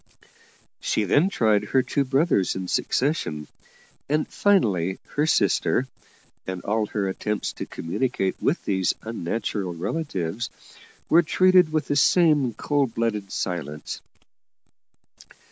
She 0.79 1.03
then 1.03 1.29
tried 1.29 1.63
her 1.63 1.83
two 1.83 2.03
brothers 2.05 2.55
in 2.55 2.67
succession, 2.67 3.47
and 4.09 4.27
finally 4.27 4.97
her 5.09 5.27
sister, 5.27 5.85
and 6.47 6.63
all 6.63 6.87
her 6.87 7.07
attempts 7.07 7.53
to 7.53 7.67
communicate 7.67 8.41
with 8.41 8.65
these 8.65 8.95
unnatural 9.03 9.75
relatives 9.75 10.49
were 11.07 11.21
treated 11.21 11.71
with 11.71 11.85
the 11.85 11.95
same 11.95 12.55
cold 12.55 12.95
blooded 12.95 13.31
silence. 13.31 14.01